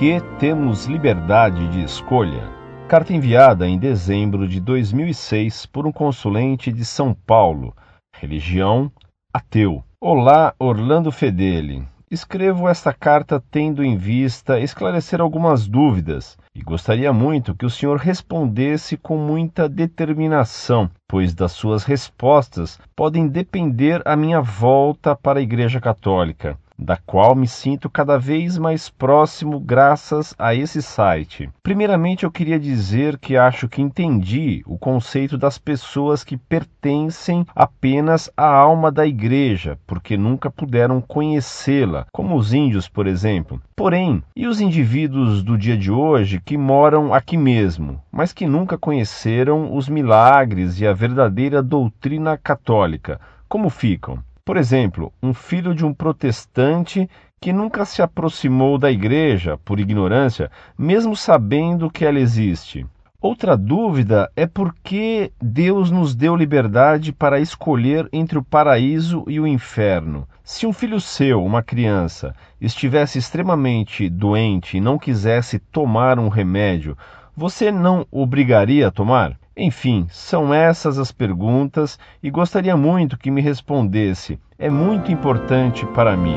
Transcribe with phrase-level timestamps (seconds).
[0.00, 2.48] que temos liberdade de escolha?
[2.88, 7.76] Carta enviada em dezembro de 2006 por um consulente de São Paulo.
[8.16, 8.90] Religião
[9.30, 9.84] ateu.
[10.00, 11.86] Olá, Orlando Fedeli.
[12.10, 17.98] Escrevo esta carta tendo em vista esclarecer algumas dúvidas e gostaria muito que o senhor
[17.98, 25.42] respondesse com muita determinação, pois das suas respostas podem depender a minha volta para a
[25.42, 31.50] Igreja Católica da qual me sinto cada vez mais próximo graças a esse site.
[31.62, 38.30] Primeiramente, eu queria dizer que acho que entendi o conceito das pessoas que pertencem apenas
[38.34, 43.60] à alma da igreja, porque nunca puderam conhecê-la, como os índios, por exemplo.
[43.76, 48.78] Porém, e os indivíduos do dia de hoje que moram aqui mesmo, mas que nunca
[48.78, 53.20] conheceram os milagres e a verdadeira doutrina católica?
[53.48, 54.22] Como ficam?
[54.50, 57.08] Por exemplo, um filho de um protestante
[57.40, 62.84] que nunca se aproximou da igreja por ignorância, mesmo sabendo que ela existe.
[63.20, 69.38] Outra dúvida é por que Deus nos deu liberdade para escolher entre o paraíso e
[69.38, 70.26] o inferno.
[70.42, 76.98] Se um filho seu, uma criança, estivesse extremamente doente e não quisesse tomar um remédio,
[77.36, 79.39] você não obrigaria a tomar?
[79.56, 84.38] Enfim, são essas as perguntas e gostaria muito que me respondesse.
[84.58, 86.36] É muito importante para mim.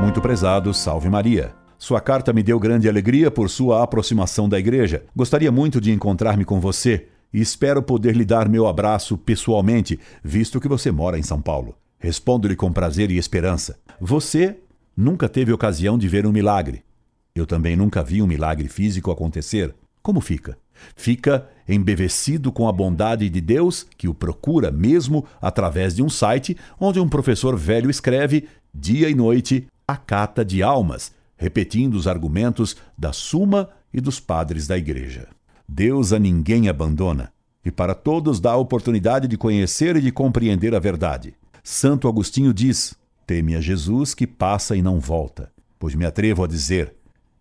[0.00, 1.54] Muito prezado, salve Maria.
[1.78, 5.04] Sua carta me deu grande alegria por sua aproximação da igreja.
[5.14, 10.60] Gostaria muito de encontrar-me com você e espero poder lhe dar meu abraço pessoalmente, visto
[10.60, 11.74] que você mora em São Paulo.
[11.98, 13.78] Respondo-lhe com prazer e esperança.
[14.00, 14.58] Você
[14.96, 16.82] nunca teve ocasião de ver um milagre.
[17.34, 19.74] Eu também nunca vi um milagre físico acontecer.
[20.02, 20.58] Como fica?
[20.96, 26.56] Fica embevecido com a bondade de Deus que o procura mesmo através de um site
[26.78, 32.76] onde um professor velho escreve dia e noite a cata de almas, repetindo os argumentos
[32.96, 35.28] da Suma e dos padres da igreja.
[35.68, 37.32] Deus a ninguém abandona
[37.64, 41.34] e para todos dá a oportunidade de conhecer e de compreender a verdade.
[41.62, 42.94] Santo Agostinho diz:
[43.26, 45.50] Teme a Jesus que passa e não volta.
[45.78, 46.94] Pois me atrevo a dizer: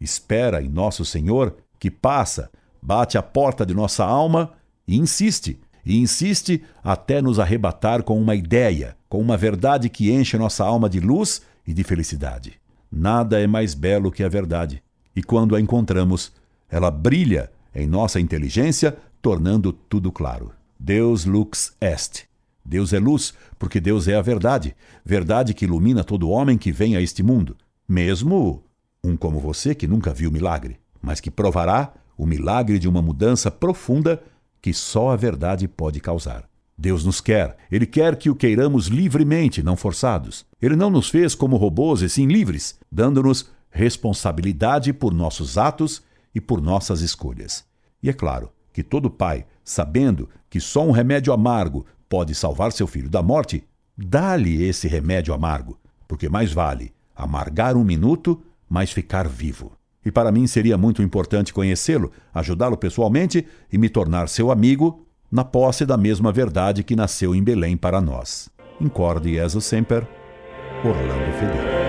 [0.00, 2.50] espera em nosso Senhor, que passa,
[2.80, 4.52] bate a porta de nossa alma
[4.86, 10.36] e insiste, e insiste até nos arrebatar com uma ideia, com uma verdade que enche
[10.36, 12.60] nossa alma de luz e de felicidade.
[12.90, 14.82] Nada é mais belo que a verdade,
[15.14, 16.32] e quando a encontramos,
[16.70, 20.52] ela brilha em nossa inteligência, tornando tudo claro.
[20.78, 22.26] Deus lux est.
[22.64, 26.96] Deus é luz, porque Deus é a verdade, verdade que ilumina todo homem que vem
[26.96, 27.56] a este mundo,
[27.88, 28.62] mesmo
[29.08, 33.50] um como você que nunca viu milagre, mas que provará o milagre de uma mudança
[33.50, 34.22] profunda
[34.60, 36.48] que só a verdade pode causar.
[36.76, 40.44] Deus nos quer, Ele quer que o queiramos livremente, não forçados.
[40.60, 46.02] Ele não nos fez como robôs e sim livres, dando-nos responsabilidade por nossos atos
[46.34, 47.64] e por nossas escolhas.
[48.02, 52.86] E é claro que todo pai, sabendo que só um remédio amargo pode salvar seu
[52.86, 53.64] filho da morte,
[53.96, 59.72] dá-lhe esse remédio amargo, porque mais vale amargar um minuto mas ficar vivo.
[60.04, 65.44] E para mim seria muito importante conhecê-lo, ajudá-lo pessoalmente e me tornar seu amigo na
[65.44, 68.48] posse da mesma verdade que nasceu em Belém para nós.
[68.80, 70.06] Incorde Jesus Semper,
[70.84, 71.87] Orlando Fedeli.